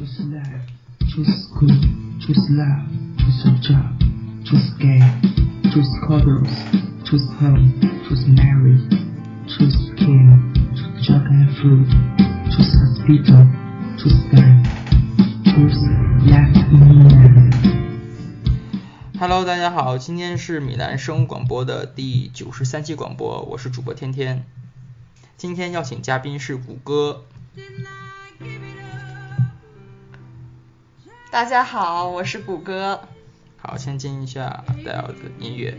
[0.00, 0.64] Choose life,
[1.12, 1.76] choose school,
[2.20, 4.00] choose love, choose a job,
[4.46, 5.04] choose game,
[5.70, 6.48] choose colors,
[7.04, 7.68] choose home,
[8.08, 8.80] choose marriage,
[9.46, 11.84] choose skin, choose junk and food,
[12.48, 13.44] choose hospital,
[14.00, 14.64] choose gun,
[15.44, 15.84] choose
[16.24, 17.52] life in Milan.
[19.18, 24.46] Hello，大家好，今天是米兰生物广播的第九十三期广播，我是主播天天。
[25.36, 27.24] 今天邀请嘉宾是谷歌。
[31.30, 33.00] 大家好，我是谷歌。
[33.56, 35.78] 好，先进一下 Dell 的音乐。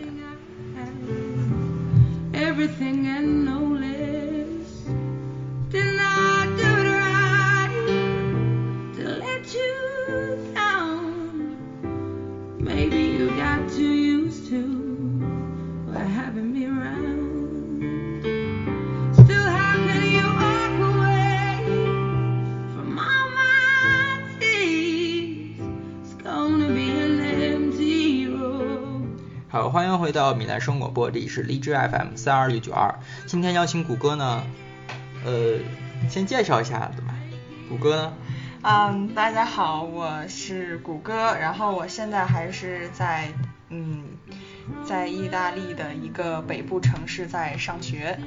[30.12, 33.00] 回到米兰生活广播，这里是荔枝 FM 三二六九二。
[33.28, 34.44] 今天邀请谷歌呢，
[35.24, 35.58] 呃，
[36.10, 37.16] 先介绍一下对吧。
[37.70, 38.14] 谷歌呢，
[38.62, 43.30] 嗯，大家好，我是谷歌，然后我现在还是在
[43.70, 44.04] 嗯，
[44.84, 48.20] 在意大利的一个北部城市在上学。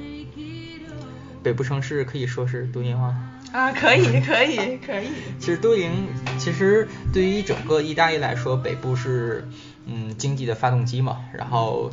[1.43, 3.31] 北部城市可以说是都灵吗？
[3.53, 5.09] 啊，可以，可以，可以。
[5.39, 6.07] 其实都灵，
[6.39, 9.47] 其实对于整个意大利来说，北部是
[9.85, 11.21] 嗯经济的发动机嘛。
[11.33, 11.91] 然后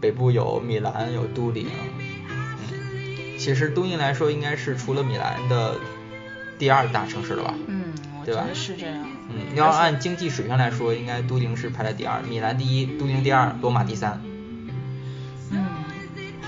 [0.00, 1.66] 北部有米兰，有都灵，
[2.28, 5.76] 嗯，其实都灵来说应该是除了米兰的
[6.58, 7.54] 第二大城市了吧？
[7.66, 9.06] 嗯，我对吧觉得是这样。
[9.32, 14.20] 嗯，要按经济水平来说，应该都灵是排在第二，米兰第一，都灵第二，罗马第三。
[15.50, 15.66] 嗯，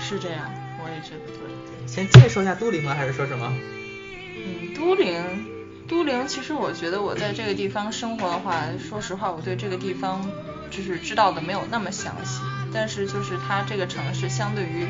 [0.01, 0.51] 是这样，
[0.83, 1.87] 我也觉得对。
[1.87, 2.93] 先介绍一下都灵吗？
[2.93, 3.53] 还是说什么？
[4.35, 5.23] 嗯，都灵，
[5.87, 10.21] 都灵，其实我觉得我在这个地方生活的话，说实话，我对这个地方
[10.75, 12.41] 就是知道的没有那么详细。
[12.73, 14.87] 但是就是它这个城市相对于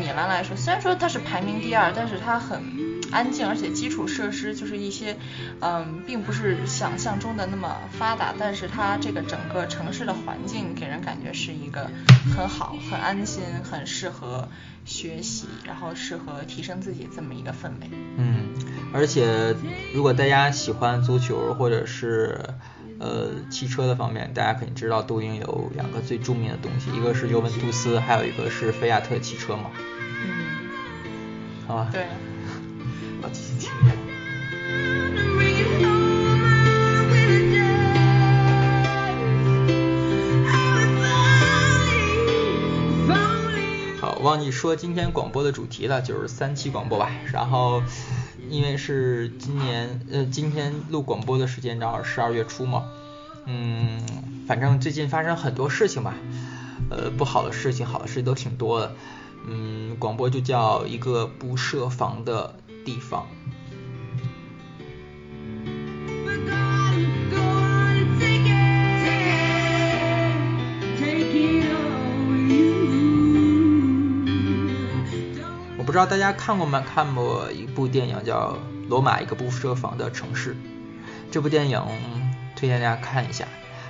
[0.00, 2.62] 米兰来说，虽然说它是排名第二，但是它很
[3.12, 5.14] 安静，而且基础设施就是一些，
[5.60, 11.90] 嗯，并不是想象中的那么发达，但是它这个整个城市的环境给人感觉是一个
[12.34, 14.48] 很好、很安心、很适合
[14.86, 17.90] 学习，然后适合提升自己这么一个氛围。
[18.16, 18.48] 嗯，
[18.94, 19.54] 而且
[19.92, 22.40] 如果大家喜欢足球或者是
[23.02, 29.72] 呃汽车的方面，大家肯定知道都灵有两个最著名的东西，一个是尤文图斯，还有一个是菲亚特汽车嘛，
[30.24, 30.30] 嗯，
[31.66, 31.88] 好吧？
[31.90, 32.06] 对。
[33.24, 33.70] 我继续听
[44.22, 47.10] 忘记说今天广播的主题了，就是三期广播吧。
[47.32, 47.82] 然后
[48.52, 52.84] 因为是今年呃今天录广播的时间正好十二月初嘛，
[53.46, 53.98] 嗯，
[54.46, 56.14] 反正最近发生很多事情吧，
[56.90, 58.94] 呃不好的事情、好的事情都挺多的。
[59.48, 62.54] 嗯，广播就叫一个不设防的
[62.84, 63.26] 地方。
[75.92, 78.56] 不知道大家看过没看过一部电影叫
[78.88, 80.54] 《罗马一个不设防的城市》，
[81.30, 81.82] 这部电影
[82.56, 83.44] 推荐大家看一下，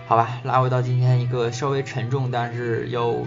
[0.09, 0.41] 好吧？
[0.43, 3.25] 拉回到今天一个稍微沉重，但是又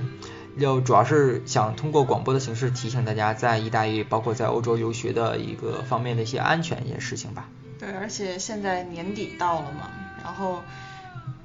[0.58, 7.48] 又主要是想通过广播的形式提醒大家在意大利，包括在欧洲留学的一个方面的一些安全一些事情吧。
[7.80, 9.90] 对，而且现在年底到了嘛，
[10.22, 10.62] 然后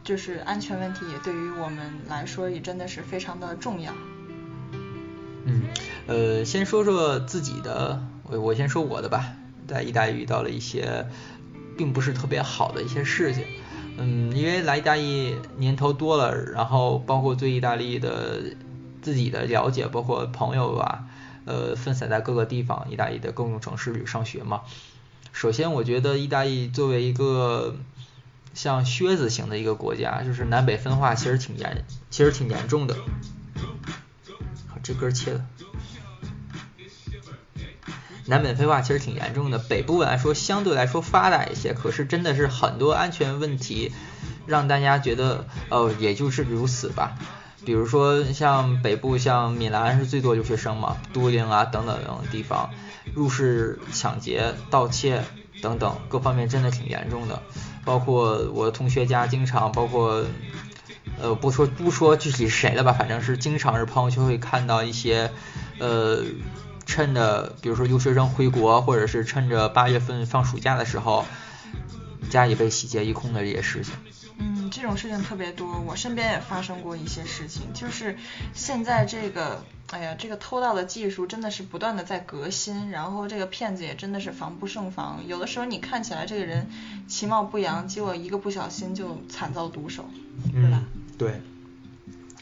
[0.02, 3.92] 就是安全问题也对于我们来说也真的是非常的重要。
[5.46, 5.62] 嗯，
[6.10, 9.32] 呃，先说说自己的，我我先说我的吧，
[9.69, 11.06] 在意大利遇到了一些
[11.78, 13.44] 并不是特别好的一些事情。
[13.97, 18.43] 嗯，因为来意大利年头多了，然后包括对意大利的
[19.00, 21.06] 自己的了解，包括朋友吧，
[21.44, 24.62] 呃，分散在各个地方，意大利的各种城市里上学嘛。
[25.31, 27.76] 首先，我觉得意大利作为一个
[28.52, 32.96] 像靴子型的一个国家，就是南北分化其实挺严，其实挺严重的。
[34.67, 35.46] 好，这歌切了。
[38.31, 43.93] 南北分化其实挺严重的，北部来说相对来说发达一些，可是真的是很多安全问题，
[44.47, 47.19] 让大家觉得哦，也就是如此吧。
[47.67, 52.71] 比如说像北部，像米兰是最多留学生嘛，都灵啊等等等地方，
[53.15, 55.23] 入室抢劫、盗窃
[55.61, 57.43] 等等各方面真的挺严重的。
[57.85, 60.25] 包括我同学家经常，包括
[61.21, 65.31] 呃不说不说具体是谁了吧，反正是经常是朋友圈会看到一些
[65.79, 66.23] 呃
[66.90, 71.25] 趁着比如说留学生回国，或者是趁着八月份放暑假的时候，
[72.28, 73.94] 家里被洗劫一空的这些事情。
[74.38, 78.16] 嗯，这种事情特别多，我身边也发生过一些事情，就是
[78.52, 86.69] 现在这个，哎呀，这个偷盗的技术真的是不断的在革新，然后这个骗子也真的是防不胜防，有的时候你看起来这个人
[87.06, 90.04] 其貌不扬，结果一个不小心就惨遭毒手，
[90.52, 90.82] 对吧？
[90.82, 90.86] 嗯，
[91.16, 91.40] 对。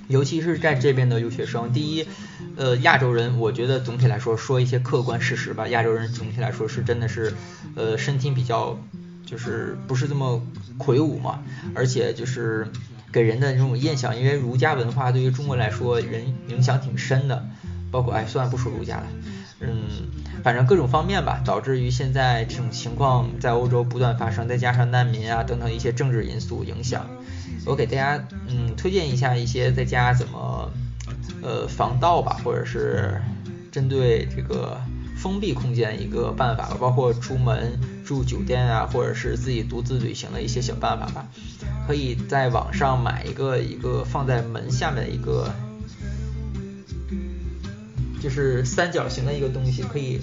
[0.06, 2.08] 尤其是在这边的留学生，第一，
[2.56, 7.34] 呃，亚洲人，我觉得总体来说说一些客观事实吧，亚洲人总体来说是真的是，
[7.74, 8.78] 呃，身体比较
[9.24, 10.42] 就是不是这么
[10.78, 11.40] 魁梧嘛，
[11.74, 12.66] 而且就是
[13.12, 17.46] 给人的这种印象，因为儒家文化对于中国来说人影响挺深的，
[17.90, 19.06] 包括哎，算了不说儒家了，
[19.60, 19.86] 嗯，
[20.42, 27.06] 反正各种方面吧，导致于现在这种情况在欧洲不断发生，再加上难民啊等等一些政治因素影响。
[27.66, 30.70] 我给大家嗯推荐一下一些在家怎么
[31.42, 33.20] 呃防盗吧，或者是
[33.70, 34.80] 针对这个
[35.16, 41.26] 封闭空间一个办法吧，包括出门住酒店啊，或者是自己独自旅行的一些小办法吧。
[41.86, 45.50] 可以在网上买一个一个放在门下面的一个，
[48.20, 50.20] 就是三角形的一个东西，可以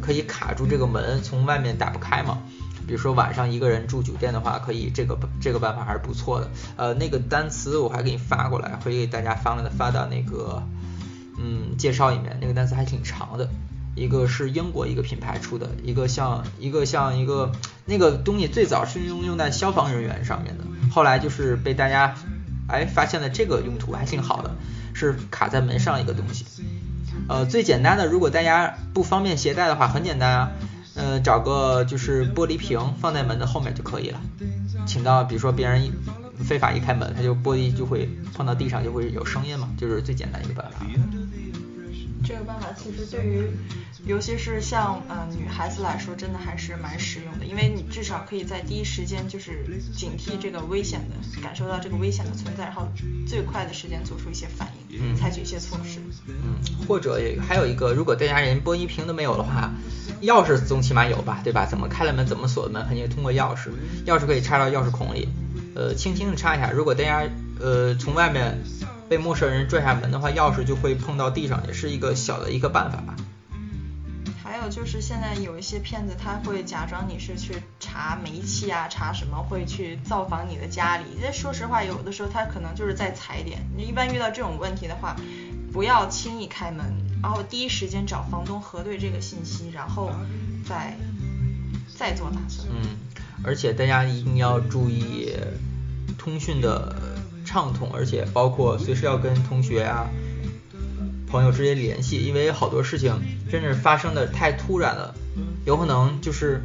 [0.00, 2.38] 可以卡住这个门，从外面打不开嘛。
[2.86, 6.50] 比如说晚上一个人住酒店的话，可以这个这个办法还是不错的。
[6.76, 10.62] 呃，那个单词我还给你发过来，会给大家发了发到那个
[11.38, 12.38] 嗯介绍里面。
[12.40, 13.48] 那个单词还挺长的，
[13.94, 17.50] 一个是英国一个品牌出的，一个像一个像一个
[17.84, 22.14] 那个东西最早是用用在消防人员上面的，后来就是被大家
[22.68, 24.54] 哎发现了这个用途还挺好的，
[24.94, 26.44] 是卡在门上一个东西。
[27.28, 30.52] 呃，最简单的，如果大家不方便携带的话，很简单啊。
[30.96, 34.20] 呃，找个就是玻璃瓶放在门的后面就可以了。
[34.86, 35.90] 请到比如说别人
[36.44, 40.86] 非法一开门，它就玻璃就会碰到地上就会有声音嘛，就是最简单一个办法。
[42.46, 43.50] 这个办法其实对于，
[44.06, 49.66] 尤其是像呃女孩子来说，真的还是蛮实用的，因为你至少可以在第一时间就是
[49.96, 52.86] 警惕这个危险的，感受到这个危险的存在，然后
[53.26, 55.98] 最快的时间做出一些反应，嗯采取一些措施。
[56.28, 56.54] 嗯，
[56.86, 59.72] 或者也还有一个，如果大家连玻璃瓶都没有的话，
[60.22, 61.66] 钥匙总起码有吧，对吧？
[61.66, 63.70] 怎么开了门，怎么锁的门，肯定通过钥匙，
[64.06, 65.28] 钥匙可以插到钥匙孔里，
[65.74, 66.70] 呃，轻轻的插一下。
[66.70, 67.28] 如果大家
[67.58, 68.62] 呃从外面
[69.08, 73.16] 被陌生人拽下门的话，钥匙就会碰到地上，也是一个小的一个办法吧。
[74.42, 81.04] 还有就是现在有一些骗子，他会假装你是去查煤气啊，查什么，会去造访你的家里。
[81.20, 83.60] 这说实话，有的时候他可能就是在踩点。
[83.76, 85.16] 你一般遇到这种问题的话，
[85.72, 86.86] 不要轻易开门，
[87.22, 90.10] 然后第一时间找房东核对这个信息，然后
[90.64, 90.96] 再
[91.94, 92.66] 再做打算。
[92.70, 92.96] 嗯，
[93.44, 95.32] 而且大家一定要注意
[96.16, 96.96] 通讯的
[97.46, 100.10] 畅通，而且包括随时要跟同学啊、
[101.26, 103.18] 朋友之间联系，因为好多事情
[103.50, 105.14] 真是发生的太突然了，
[105.64, 106.60] 有可能就是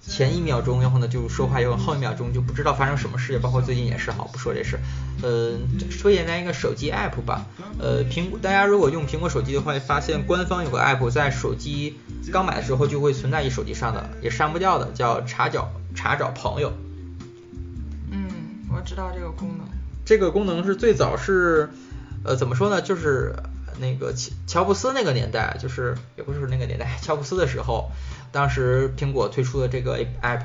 [0.00, 4.78] 前一秒钟有可能就说话，有后一秒钟就不知道发生什么事，包括最近也是好，不说这事。
[5.22, 5.56] 呃，
[5.90, 7.46] 说简单一个手机 app 吧，
[7.78, 11.96] 呃，苹果大家如果用苹果手机的话，发现官方有个 app 在手机
[12.32, 16.72] 刚买的时候就会存在于手机上的，也删不掉的，叫查找查找朋友。
[18.82, 19.66] 知道这个功能。
[20.04, 21.70] 这个功能是最早是，
[22.24, 22.82] 呃，怎么说呢？
[22.82, 23.34] 就是
[23.80, 27.90] 那个乔乔布斯那个年代，就是也不是那个年代，乔布斯的时候，
[28.32, 30.42] 当时苹果推出的这个 app，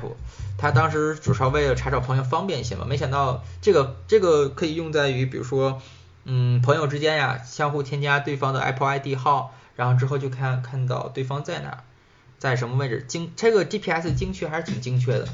[0.56, 2.86] 它当时主要为了查找朋友方便一些嘛。
[2.88, 5.82] 没想到这个这个可以用在于，比如说，
[6.24, 11.78] 嗯，朋友之间呀，相互添加对方的 Apple ID 号，然后之后就看看到对方在哪儿，
[12.38, 15.28] 在什么位置，精这个 GPS 精确还是挺精确的。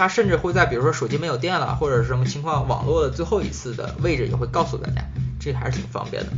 [0.00, 5.04] 它甚至会在比如说手机没有电了，或者是什么情况，网络的最后一次的位置也会告诉大家，
[5.38, 6.32] 这还是挺方便的。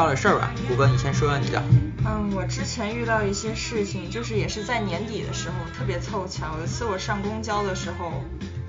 [0.00, 1.62] 到的事儿吧，谷歌你先说说你的。
[2.06, 6.56] 嗯，我之前遇到一些事情，就是也是在年底的时候，特别凑巧。
[6.56, 8.10] 有一次我上公交的时候，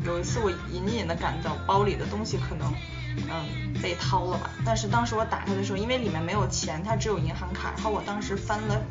[0.05, 2.73] 有一次我隐隐的感到包里的东西可能，
[3.29, 4.49] 嗯，被掏了吧。
[4.65, 8.81] 但是当时我打开的时候，因为里面没有钱，它只有银行卡，然后我当时翻了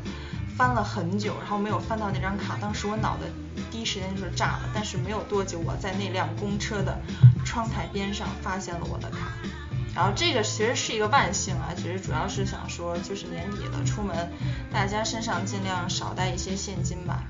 [0.57, 2.57] 翻了很久，然后没有翻到那张卡。
[2.59, 3.27] 当时我脑袋
[3.69, 6.99] 第一时间就是炸了，但是没有多久，我在那辆公车的
[7.45, 9.27] 窗台边上发现了我的卡。
[9.93, 14.31] 然后这个其实是一个万幸啊，其实主要是想说，就是年底了，出门
[14.71, 17.23] 大家身上尽量少带一些现金吧。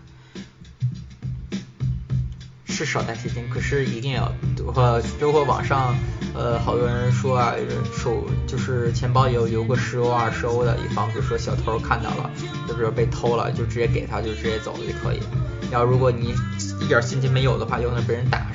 [2.68, 4.32] 是少带现金，可是一定要，
[4.76, 5.96] 呃，包括网上，
[6.34, 7.54] 呃，好多人说啊，
[7.96, 12.32] 手就是钱包有留个十欧、二十欧的，以防比如说小偷看到了，
[12.68, 15.20] 就比如被偷了，就直接给他，就直接走了就可以。
[15.72, 16.34] 要如果你
[16.80, 18.48] 一点现金没有的话，有可能被人打，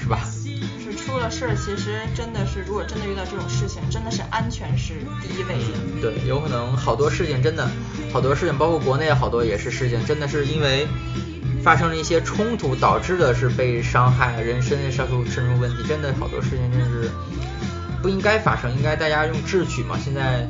[1.31, 1.55] 是吧？
[1.55, 6.01] 是出了事儿，其实真的是，如果真的遇到这种事情，真的是安全是第一位的。
[6.01, 7.69] 对，有可能好多事情真的，
[8.13, 10.87] 好多事情，包括国内好多也是事情，真的是因为
[11.63, 17.11] 发生了一些冲突，导致的是被伤害，人身上出深入问题，真的好多事情真是
[18.03, 19.99] 不应该发生，应该大家用智取嘛。
[20.03, 20.49] 现在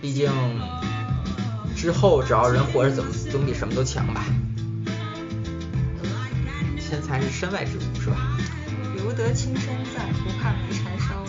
[0.00, 0.30] 毕竟
[1.76, 4.24] 之后只要人活着，怎么总比什么都强吧。
[6.80, 8.35] 钱财是身外之物，是吧？
[9.16, 11.24] 得青山在，不怕没柴烧。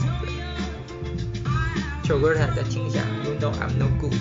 [2.03, 4.13] 这首歌大家听一下，You know I'm no good。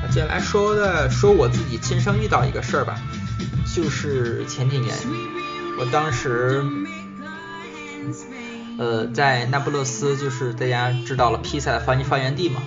[0.00, 3.00] 啊接下来说的说我自己亲身遇到一个事儿吧，
[3.74, 4.94] 就是前几年，
[5.80, 6.64] 我当时，
[8.78, 12.62] 呃，在那不勒斯，就是大家知道了披萨的发发源地嘛，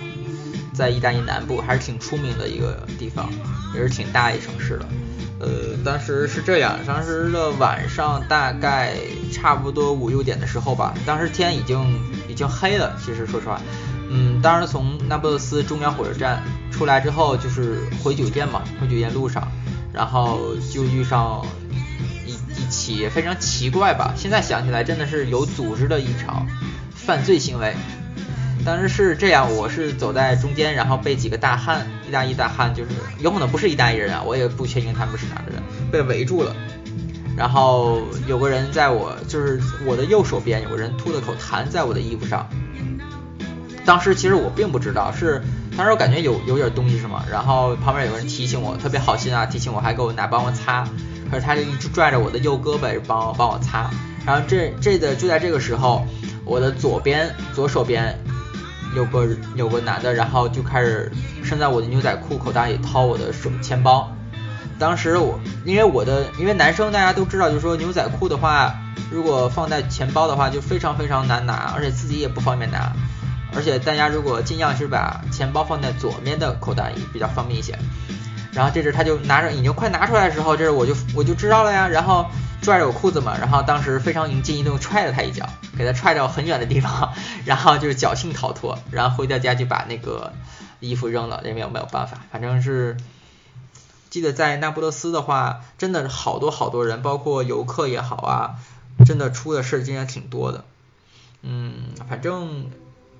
[0.74, 3.30] 在意大利南部还是挺出名的一个地方，
[3.74, 4.86] 也是挺大一城市的。
[5.40, 5.48] 呃，
[5.82, 8.92] 当时是这样，当时的晚上大概
[9.32, 11.98] 差不多五六点的时候吧，当时天已经
[12.28, 13.58] 已经黑了，其实说实话，
[14.10, 19.48] 嗯，当时从那不勒斯中央火车站出来之后，就是回酒店嘛，回酒店路上，
[19.98, 21.44] 然后就遇上
[22.24, 26.46] 一一起非常奇怪吧，现在想起来真的是有组织的一场
[26.94, 27.74] 犯罪行为。
[28.64, 36.54] 当时是这样，我是走在中间，然后被几个大汉，意大利大汉，就是有可能不是意大利人啊，我也不确定他们是哪的人，被围住了。
[37.36, 42.48] 然后有个人在我就是我的右手边有个人吐了口痰在我的衣服上，
[43.84, 45.42] 当时其实我并不知道，是
[45.78, 47.22] 当时我感觉有有点东西是吗？
[47.30, 50.84] 然后旁边有个人提醒我，特别好心啊，提醒我还给我拿帮我擦，
[51.30, 53.88] 可是他就一直拽着我的右胳膊帮我帮我擦。
[54.26, 56.04] 然后这这个就在这个时候，
[56.44, 58.18] 我的左边左手边
[58.96, 61.12] 有个有个男的，然后就开始
[61.44, 64.12] 伸在我的牛仔裤口袋里掏我的手钱包。
[64.80, 68.74] 当时我因为我的因为男生大家都知道，就是说牛仔裤的话，
[69.12, 72.92] 如果放在钱包的话就非常非常难拿，而且自己也不方便拿。
[73.54, 77.78] 而且大家如果尽量是把钱包放在左面的口袋里比较方便一些。
[78.52, 82.26] 然后这时他就拿着已经快拿出来的时候，这时我就我就知道了呀，然后
[82.62, 87.12] 拽着我裤子嘛，然后当时非常灵机一动踹了他一脚，给他踹到很远的地方，
[87.44, 90.32] 然后就是侥幸逃脱，然后回到家就把那个
[90.80, 92.96] 衣服扔了，也没有没有办法，反正是。
[94.10, 98.54] 记得在那不勒斯的话，真的好多好多人，包括游客也好啊，
[99.04, 100.64] 真的出的事儿今天挺多的。
[101.42, 101.74] 嗯，
[102.08, 102.70] 反正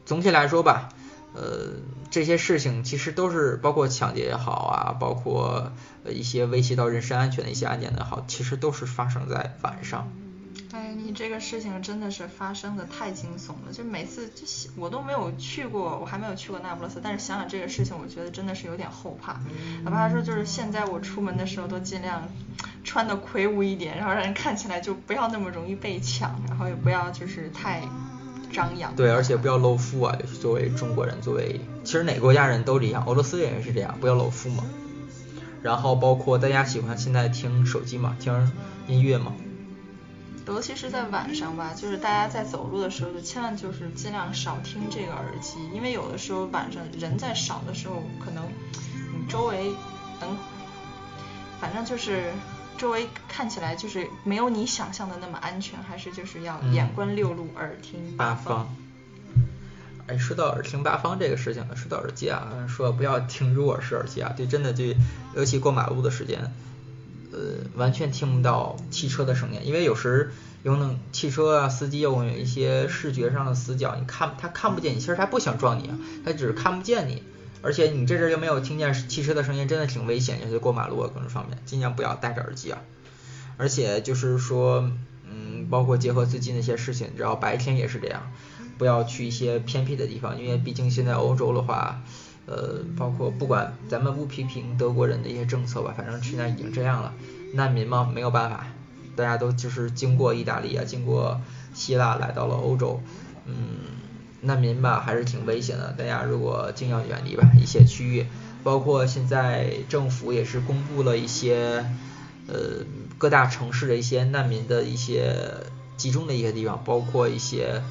[0.08, 0.88] 总体来说吧，
[1.34, 1.68] 呃，
[2.10, 5.70] 这些事情其实都是包括抢劫也好啊，包括
[6.02, 10.10] 呃一些威胁到人身安全的一些案件也好，其实都是发生在晚上。
[10.72, 19.38] 哎，你这个事情真的是发生的太惊悚了，就每次就想我都没有去过，我还没有去过那不勒斯，但是想想这个事情，我觉得真的是有点后怕。
[19.82, 22.26] 哪怕说就是现在我出门的时候都尽量
[22.82, 27.82] 穿的魁梧一点，然后让人看起来就不要那么容易被抢，然后也不要就是太
[28.52, 28.95] 张扬。
[28.97, 34.64] 对，而且不要露富啊，就是作为中国人，作为其实哪个国家人都这样，俄罗斯人也是这样，不要露富嘛。
[35.62, 38.52] 然后包括大家喜欢现在听手机嘛，听
[38.87, 39.33] 音乐嘛。
[40.47, 48.45] 尤其是在晚上吧，就是大家在走路的时候，就千万就是尽量少听这个耳机，因为有的时候晚上人在少的时候，可能
[49.12, 49.73] 你周围
[50.21, 50.38] 能，
[51.61, 52.33] 反正就是
[52.78, 58.76] 周围看起来就是没有你想象的那么安全，还是就是要嗯眼观六路，耳听八方方。。
[60.06, 64.85] 哎，说到耳听八方这个事情呢，说到耳机啊，说不要听入耳式耳机啊，对，真的就
[65.35, 66.50] 尤其过马路的时间，
[67.30, 67.38] 呃，
[67.75, 70.32] 完全听不到汽车的声音，因为有时
[70.62, 77.23] 有可能汽车啊司机有一些视觉上的死角，你看他看不见你，其实他不想撞你啊，他只是看不见你，
[77.60, 82.78] 而且你这阵儿又没有听见汽车的声音，真的挺危险，尤其过马路啊各种方面，尽量不要戴着耳机啊。
[83.56, 84.90] 而且就是说，
[85.24, 88.30] 嗯，包括结合最近的一些事情，只要白天也是这样，
[88.78, 92.00] 不要去一些偏僻的地方，因为毕竟现在欧洲的话，
[92.46, 97.12] 呃，包括不管咱们不批评德国人的一些政策吧，反正现在已经这样了，
[97.54, 98.68] 难民嘛没有办法，
[99.16, 101.40] 大家都就是经过意大利啊，经过
[101.74, 103.00] 希腊来到了欧洲，
[103.46, 103.54] 嗯，
[104.40, 108.26] 难民吧还是挺危险的，大家如果尽量远离吧一些区域，
[108.62, 111.85] 包括现在政府也是公布了一些。
[112.50, 112.83] 呃
[113.18, 115.37] 各大城市的一些难民的一些
[115.99, 117.83] 集中的一些地方，包括一些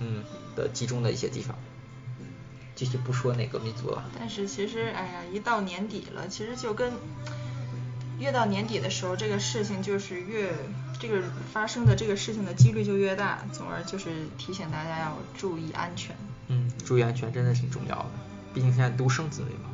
[0.00, 0.24] 嗯
[0.56, 1.54] 的集中的一些地方。
[2.74, 4.08] 具体不说哪个民族了。
[4.18, 6.92] 但是其实，哎呀，一到年底了，其实就跟
[8.18, 10.50] 越到年底的时候，这个事情就是越
[10.98, 16.16] 这个发生的这个事情的几率就越大，从而就是提醒大家要注意安全。
[16.48, 18.10] 嗯，注意安全真的挺重要的，
[18.52, 19.70] 毕竟现在独生子女嘛，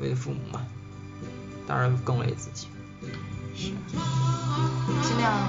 [0.00, 0.66] 为了父母嘛，
[1.66, 2.68] 当然更为自己。
[3.54, 3.72] 是，
[5.02, 5.48] 尽量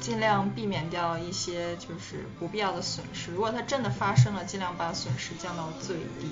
[0.00, 3.32] 尽量避免掉一些就是不必要的损失。
[3.32, 6.28] 如果它真的发生了，尽量把损失降到最低。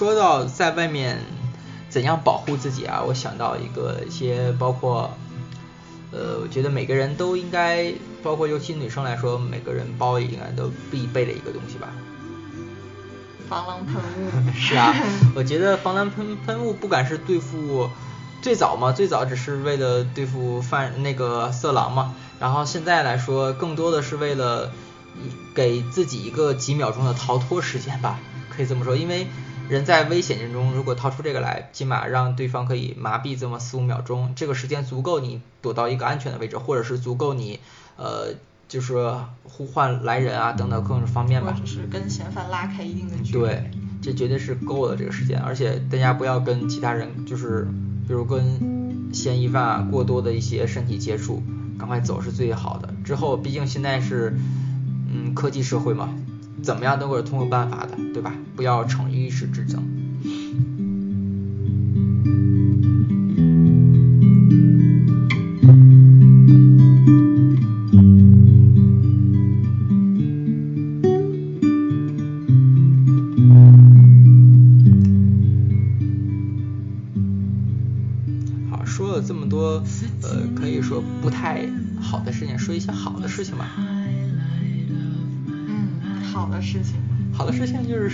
[0.00, 1.18] 说到在外面
[1.90, 5.10] 怎样保护自己啊，我想到一个一些包括，
[6.10, 7.92] 呃，我觉得每个人都应该，
[8.22, 11.88] 包括尤其女生来说，每个人包里应该都必备的一个东西吧。
[13.46, 14.50] 防狼喷雾。
[14.56, 14.94] 是啊，
[15.36, 17.90] 我觉得防狼喷喷雾不管是对付
[18.40, 24.72] 最早嘛，最早只是为了对付犯那个色狼嘛，然后现在来说，更多的是为了
[25.54, 29.26] 给自己一个几秒钟的逃脱时间吧，可以这么说，因为
[29.70, 37.60] 人在危险之中，如果掏出这个来，起码让对方可以麻痹这么四五秒钟，这个时间足够你躲到一个安全的位置，或者是足够你
[37.96, 38.34] 呃。
[38.70, 38.94] 就是
[39.42, 41.52] 呼唤来人啊，等等各种方面吧。
[41.52, 43.40] 或者是跟嫌犯拉开一定的距离。
[43.40, 43.68] 对，
[44.00, 47.66] 这绝对是够了这个时间，而且大家不要跟其他人，就是
[48.06, 51.42] 比如跟嫌疑犯啊过多的一些身体接触，
[51.80, 52.94] 赶快走是最好的。
[53.02, 54.38] 之后毕竟现在是
[55.12, 56.14] 嗯科技社会嘛，
[56.62, 58.34] 怎么样都会通过办法的，对吧？
[58.54, 59.82] 不要逞一时之争。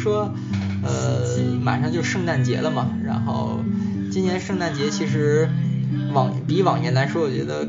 [0.07, 0.33] 说，
[0.85, 3.59] 呃，马上就圣诞节了嘛，然后
[4.09, 5.49] 今年圣诞节其实
[6.13, 7.67] 往比往年来说，我觉得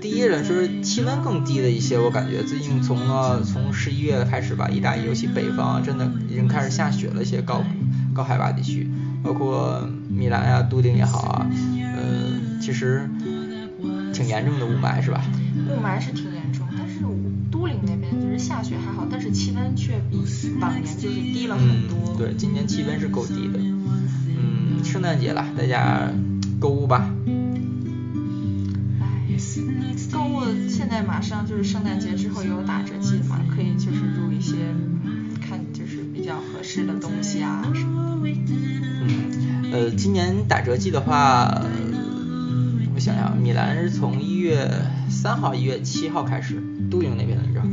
[0.00, 7.64] 第一呢就是气温更低了一些，我感觉最近从了从十一月开始吧，意大利尤其北方真的已经开始下雪了，一些高
[8.14, 8.88] 高海拔地区，
[9.24, 11.50] 包括米兰啊、都灵也好啊，
[11.96, 13.10] 呃，其实
[14.12, 15.24] 挺严重的雾霾是吧？
[15.68, 17.00] 雾霾是挺严重，但是
[17.50, 20.18] 都灵那边就是下雪还好，但是气温却比
[20.60, 20.91] 往年
[21.56, 22.14] 了很多。
[22.14, 22.18] 嗯。
[22.18, 23.58] 对，今年气温是够低的。
[23.58, 26.10] 嗯，圣诞节了，大家
[26.60, 27.10] 购物吧。
[29.00, 29.38] 哎，
[30.12, 34.56] 购物现在马上就是圣诞节之后有打折季嘛，可以就是入一些
[35.04, 38.30] 嗯看就是比较合适的东西啊什么的。
[39.04, 41.70] 嗯，呃，今年打折季的话，呃
[42.94, 44.70] 我想想，米兰是从一月
[45.08, 47.64] 三号、一月七号开始，都灵那边的你知道？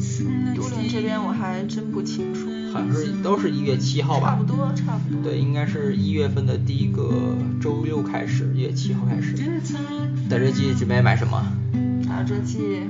[0.56, 2.50] 都灵这边我还真不清楚。
[2.72, 4.30] 好像是都是一月七号吧？
[4.32, 5.24] 差不多，差不多。
[5.24, 9.36] 对，应该是一月份的第一个周六开始，一月七号开始。
[10.30, 11.42] 打折季准备买什么？
[12.08, 12.82] 打折季，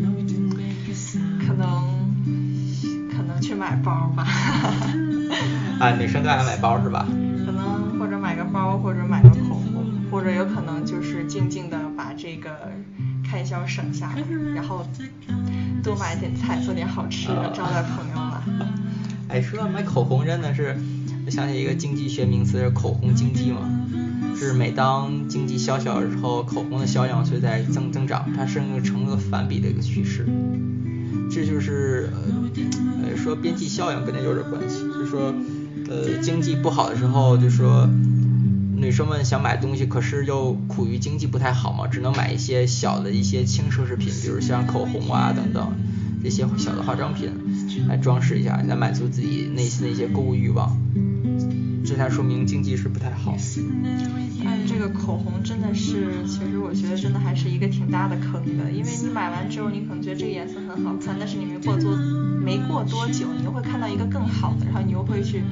[0.00, 0.26] 嗯，
[1.46, 1.84] 可能
[3.10, 4.26] 可能去买包吧。
[5.78, 7.06] 啊，女生都爱买包是吧？
[7.46, 12.50] 可能或者买个包，或者买个口红，或者有可能就是静静的把这个
[13.24, 14.22] 开销省下来，
[14.54, 14.84] 然后
[15.82, 18.07] 多买点菜，做点好吃的，招待朋友嘛。
[19.28, 20.76] 哎，说到买口红，真的是，
[21.26, 23.60] 我想起一个经济学名词，是口红经济嘛。
[24.36, 30.24] 是每当经济萧条的时候，口红的销量却在增增长，它甚至成了反比的一个趋势。
[31.30, 32.08] 这就是
[33.02, 35.34] 呃说边际效应跟这有点关系，就说
[35.90, 37.86] 呃经济不好的时候，就说
[38.76, 45.74] 女生们想买东西，可是又苦于经济不太好嘛，只能买一些小的一些轻奢侈品，比如像口红啊等等
[46.22, 47.28] 这些小的化妆品
[47.88, 50.76] 来装饰一下，来满足自己内心的一些购物欲望。
[51.84, 53.34] 这才说明经济是不太好。
[54.44, 61.96] 但这个口红真的是，其实我觉得真的还是一个挺大的坑的，因为你买完之后，你可能觉得这个颜色很好看，但是你没过多
[62.44, 65.42] 没过多久，你又会看到一个更好的，然后你又会去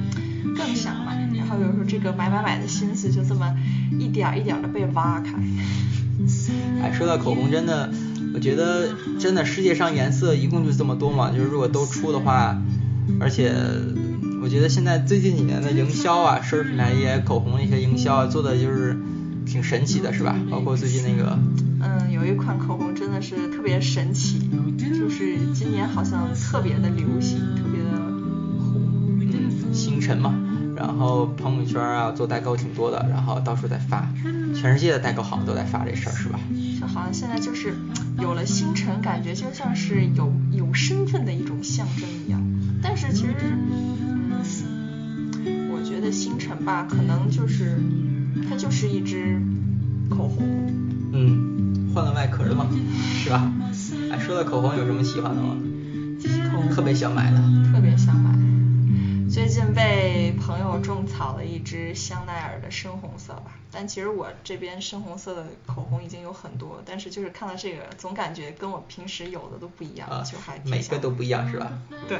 [0.55, 3.55] 更想买，然后有时候这个买买买的心思就这么
[3.99, 5.33] 一点儿一点的被挖开。
[6.81, 7.91] 哎，说到口红，真的，
[8.37, 12.55] 我觉得真的世界上颜色一共就这么多嘛，就是如果都出的话，
[13.19, 13.51] 而且
[14.43, 18.95] 我觉得现在最近几年的营销啊，奢侈品牌一些口红的一些营销啊，做的就是
[19.47, 20.35] 挺神奇的，是吧？
[20.51, 21.35] 包括最近那个，
[21.81, 24.47] 嗯，有一款口红真的是特别神奇，
[24.77, 27.89] 就是今年好像特别的流行，特别的
[28.59, 28.79] 火。
[29.19, 30.35] 嗯，星辰嘛，
[30.75, 34.07] 然后朋友圈啊做代购挺多的，然后到处在发，
[34.53, 36.39] 全世界的代购好像都在发这事儿，是吧？
[37.03, 37.73] 像现在就是
[38.19, 42.41] 有了星辰，感觉就像是有有身份的一种象征一样。
[42.81, 44.41] 但是其实，嗯，
[45.71, 47.77] 我觉得星辰吧，可能就是
[48.49, 49.41] 它就是一支
[50.09, 50.45] 口红。
[51.13, 52.67] 嗯，换了外壳的嘛，
[53.23, 53.51] 是吧？
[54.11, 55.55] 哎，说到口红，有什么喜欢的吗？
[56.51, 57.37] 口红特别想买的。
[57.71, 58.29] 特别想买。
[59.37, 71.71] 最近被朋友种草了一支香奈儿的深红色吧，但其实我这边深红色的口红已经有很多，但是就是看到这个，总感觉跟我平时有的都不一样，啊就还，挺每个都不一样，是吧？
[72.09, 72.17] 对。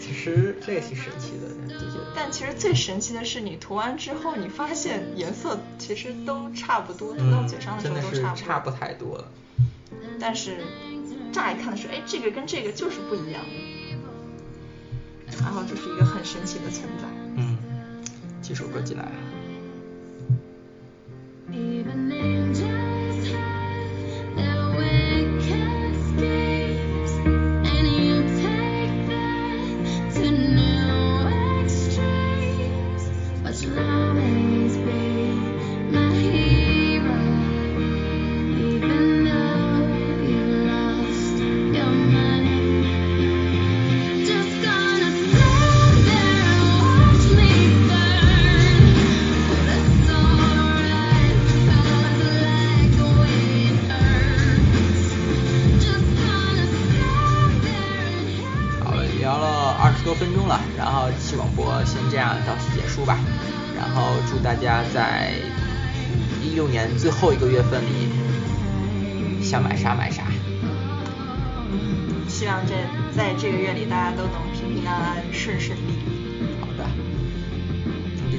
[0.00, 2.12] 其实这个挺神奇的，就觉得。
[2.16, 8.44] 但其实最神奇的是，你涂完之后，你发现颜色其实都差不多，涂到嗯嘴上的时候都差不多。
[8.44, 9.28] 差不太多了。
[10.18, 10.56] 但是
[11.32, 13.40] 乍一看的时候，哎，这个跟这个就是不一样，
[15.40, 17.06] 然后就是一个很神奇的存在。
[17.36, 17.56] 嗯，
[18.42, 19.10] 几首歌进来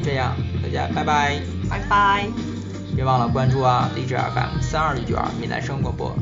[0.04, 1.40] 这样，大家拜拜。
[1.70, 2.28] 拜拜。
[2.96, 6.16] 别忘了关注啊，荔枝 FM 三二一九二闽南生广播。